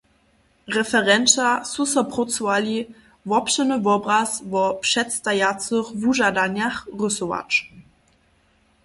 Referenća 0.75 1.49
su 1.71 1.85
so 1.91 2.03
prócowali, 2.13 2.77
wobšěrny 3.33 3.75
wobraz 3.89 4.29
wo 4.51 4.63
předstejacych 4.87 5.87
wužadanjach 6.01 6.77
rysować. 7.03 7.51